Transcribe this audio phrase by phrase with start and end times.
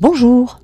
[0.00, 0.60] Bonjour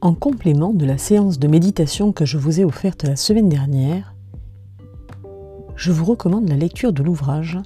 [0.00, 4.14] En complément de la séance de méditation que je vous ai offerte la semaine dernière,
[5.74, 7.58] je vous recommande la lecture de l'ouvrage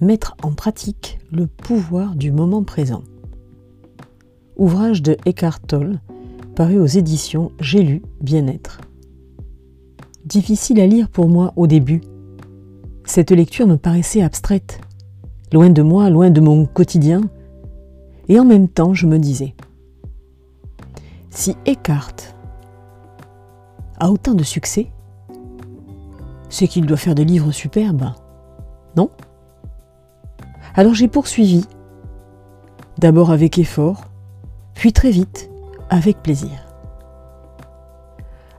[0.00, 3.02] Mettre en pratique le pouvoir du moment présent.
[4.56, 6.00] Ouvrage de Eckhart Tolle,
[6.56, 8.80] paru aux éditions J'ai lu Bien-être.
[10.24, 12.00] Difficile à lire pour moi au début.
[13.04, 14.80] Cette lecture me paraissait abstraite,
[15.52, 17.20] loin de moi, loin de mon quotidien,
[18.30, 19.54] et en même temps je me disais,
[21.30, 22.16] si Eckhart
[23.98, 24.90] a autant de succès,
[26.48, 28.12] c'est qu'il doit faire des livres superbes,
[28.96, 29.10] non?
[30.74, 31.64] Alors j'ai poursuivi,
[32.98, 34.04] d'abord avec effort,
[34.74, 35.50] puis très vite
[35.88, 36.50] avec plaisir.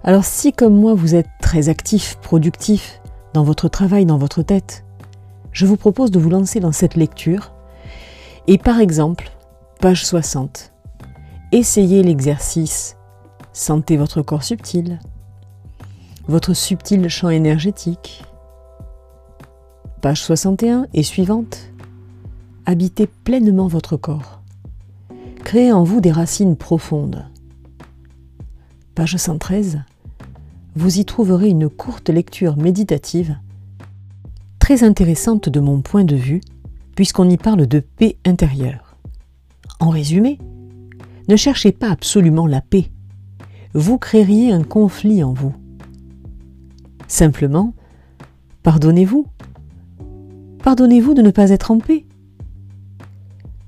[0.04, 3.02] Alors si comme moi vous êtes très actif, productif
[3.34, 4.84] dans votre travail, dans votre tête,
[5.52, 7.52] je vous propose de vous lancer dans cette lecture.
[8.48, 9.32] Et par exemple,
[9.80, 10.71] page 60,
[11.54, 12.96] Essayez l'exercice.
[13.52, 15.00] Sentez votre corps subtil,
[16.30, 18.24] votre subtil champ énergétique.
[20.00, 21.74] Page 61 et suivante.
[22.66, 24.40] Habitez pleinement votre corps.
[25.44, 27.26] Créez en vous des racines profondes.
[28.96, 29.82] Page 113.
[30.78, 33.36] Vous y trouverez une courte lecture méditative,
[34.60, 36.40] très intéressante de mon point de vue,
[36.96, 38.96] puisqu'on y parle de paix intérieure.
[39.82, 40.40] En résumé,
[41.28, 42.92] ne cherchez pas absolument la paix.
[43.74, 45.54] Vous créeriez un conflit en vous.
[47.08, 47.74] Simplement,
[48.64, 49.28] pardonnez-vous.
[50.64, 52.06] Pardonnez-vous de ne pas être en paix.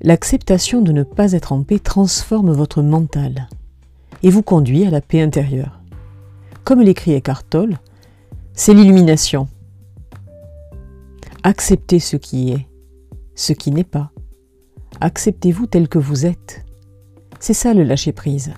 [0.02, 3.48] L'acceptation de ne pas être en paix transforme votre mental
[4.22, 5.82] et vous conduit à la paix intérieure.
[6.64, 7.78] Comme l'écrit Eckhart Tolle,
[8.54, 9.48] c'est l'illumination.
[11.44, 12.68] Acceptez ce qui est,
[13.36, 14.12] ce qui n'est pas.
[15.02, 16.64] Acceptez-vous tel que vous êtes.
[17.46, 18.54] C'est ça le lâcher-prise.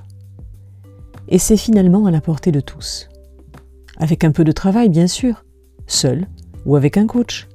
[1.28, 3.10] Et c'est finalement à la portée de tous.
[3.98, 5.44] Avec un peu de travail, bien sûr,
[5.88, 6.28] seul
[6.68, 7.48] ou avec un coach.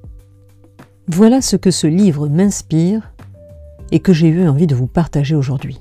[1.06, 3.14] Voilà ce que ce livre m'inspire
[3.92, 5.78] et que j'ai eu envie de vous partager aujourd'hui.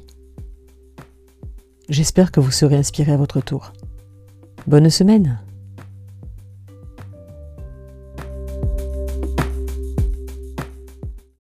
[1.90, 3.74] J'espère que vous serez inspiré à votre tour.
[4.68, 5.40] Bonne semaine